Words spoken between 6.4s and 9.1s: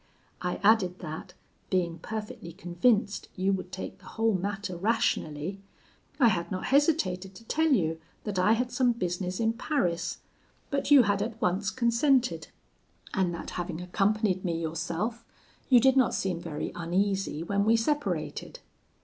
not hesitated to tell you that I had some